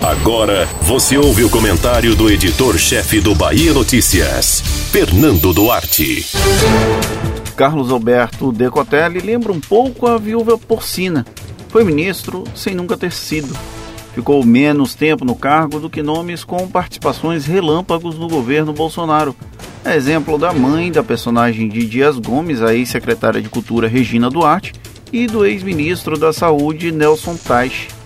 [0.00, 6.26] Agora você ouve o comentário do editor-chefe do Bahia Notícias, Fernando Duarte.
[7.56, 11.26] Carlos Alberto Decotelli lembra um pouco a viúva porcina.
[11.68, 13.54] Foi ministro sem nunca ter sido.
[14.14, 19.36] Ficou menos tempo no cargo do que nomes com participações relâmpagos no governo Bolsonaro.
[19.84, 24.72] É exemplo da mãe da personagem de Dias Gomes, a ex-secretária de Cultura Regina Duarte,
[25.12, 27.99] e do ex-ministro da Saúde Nelson Teich.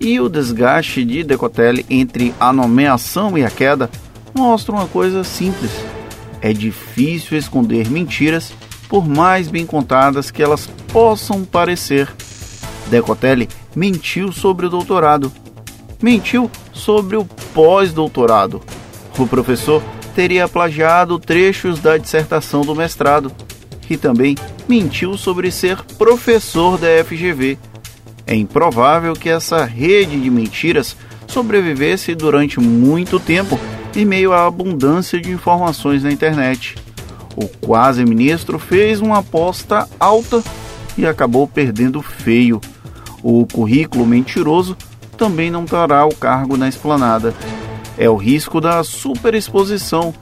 [0.00, 3.90] E o desgaste de Decotelli entre a nomeação e a queda
[4.34, 5.70] mostra uma coisa simples.
[6.40, 8.52] É difícil esconder mentiras,
[8.88, 12.08] por mais bem contadas que elas possam parecer.
[12.88, 15.32] Decotelli mentiu sobre o doutorado.
[16.00, 17.24] Mentiu sobre o
[17.54, 18.62] pós-doutorado.
[19.18, 19.82] O professor
[20.14, 23.32] teria plagiado trechos da dissertação do mestrado.
[23.88, 24.36] E também
[24.68, 27.58] mentiu sobre ser professor da FGV.
[28.26, 30.96] É improvável que essa rede de mentiras
[31.28, 33.58] sobrevivesse durante muito tempo
[33.94, 36.74] em meio à abundância de informações na internet.
[37.36, 40.42] O quase ministro fez uma aposta alta
[40.98, 42.60] e acabou perdendo feio.
[43.22, 44.76] O currículo mentiroso
[45.16, 47.34] também não terá o cargo na esplanada.
[47.96, 50.12] É o risco da superexposição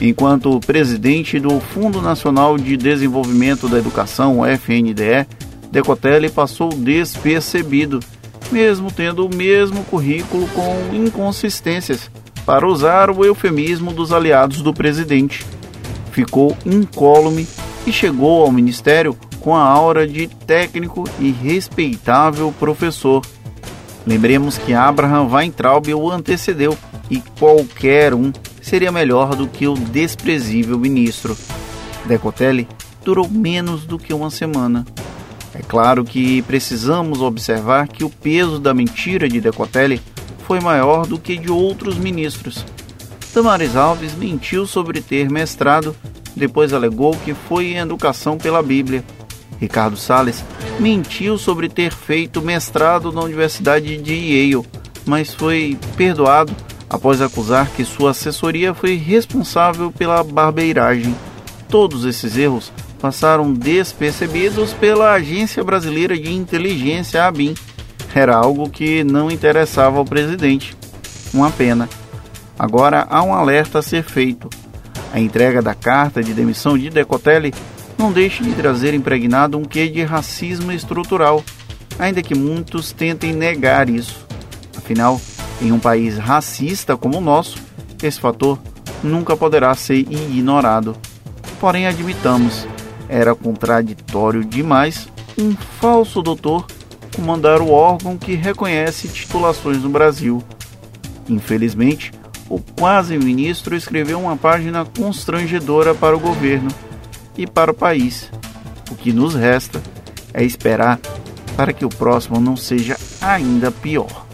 [0.00, 5.26] enquanto presidente do Fundo Nacional de Desenvolvimento da Educação, FNDE,
[5.70, 8.00] Decotelli passou despercebido,
[8.50, 12.10] mesmo tendo o mesmo currículo com inconsistências,
[12.44, 15.44] para usar o eufemismo dos aliados do presidente.
[16.12, 17.46] Ficou incólume
[17.86, 23.24] e chegou ao ministério com a aura de técnico e respeitável professor.
[24.06, 26.76] Lembremos que Abraham Weintraub o antecedeu
[27.10, 31.36] e qualquer um seria melhor do que o desprezível ministro.
[32.04, 32.66] Decotelli
[33.04, 34.84] durou menos do que uma semana.
[35.58, 40.02] É claro que precisamos observar que o peso da mentira de Decotelli
[40.46, 42.62] foi maior do que de outros ministros.
[43.34, 45.96] Damares Alves mentiu sobre ter mestrado,
[46.36, 49.02] depois alegou que foi em educação pela Bíblia.
[49.58, 50.44] Ricardo Salles
[50.78, 54.66] mentiu sobre ter feito mestrado na Universidade de Yale,
[55.06, 56.54] mas foi perdoado
[56.88, 61.14] após acusar que sua assessoria foi responsável pela barbeiragem.
[61.68, 62.70] Todos esses erros
[63.00, 67.54] passaram despercebidos pela Agência Brasileira de Inteligência, ABIN.
[68.14, 70.76] Era algo que não interessava ao presidente.
[71.32, 71.88] Uma pena.
[72.58, 74.48] Agora há um alerta a ser feito.
[75.12, 77.52] A entrega da carta de demissão de Decotelli
[77.98, 81.44] não deixe de trazer impregnado um quê de racismo estrutural,
[81.98, 84.26] ainda que muitos tentem negar isso.
[84.76, 85.20] Afinal,
[85.60, 87.58] em um país racista como o nosso,
[88.02, 88.58] esse fator
[89.02, 90.96] nunca poderá ser ignorado.
[91.58, 92.66] Porém, admitamos,
[93.08, 95.08] era contraditório demais
[95.38, 96.66] um falso doutor
[97.14, 100.42] comandar o órgão que reconhece titulações no Brasil.
[101.28, 102.12] Infelizmente,
[102.48, 106.68] o quase ministro escreveu uma página constrangedora para o governo
[107.36, 108.30] e para o país.
[108.90, 109.82] O que nos resta
[110.32, 111.00] é esperar
[111.56, 114.26] para que o próximo não seja ainda pior.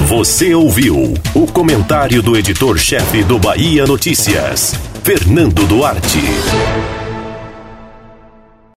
[0.00, 6.20] Você ouviu o comentário do editor-chefe do Bahia Notícias, Fernando Duarte.